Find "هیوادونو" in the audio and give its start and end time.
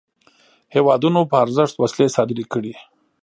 0.75-1.19